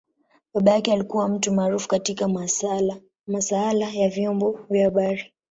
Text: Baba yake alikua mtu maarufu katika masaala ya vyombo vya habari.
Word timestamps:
Baba 0.53 0.71
yake 0.71 0.93
alikua 0.93 1.27
mtu 1.27 1.53
maarufu 1.53 1.87
katika 1.87 2.27
masaala 3.27 3.89
ya 3.93 4.09
vyombo 4.09 4.59
vya 4.69 4.85
habari. 4.85 5.33